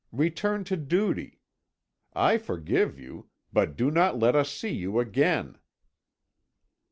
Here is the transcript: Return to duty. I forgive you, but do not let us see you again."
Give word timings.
Return 0.13 0.63
to 0.63 0.75
duty. 0.77 1.37
I 2.15 2.39
forgive 2.39 2.97
you, 2.97 3.29
but 3.53 3.75
do 3.77 3.91
not 3.91 4.17
let 4.17 4.35
us 4.35 4.51
see 4.51 4.73
you 4.73 4.99
again." 4.99 5.59